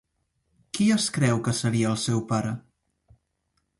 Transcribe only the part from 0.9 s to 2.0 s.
es creu que seria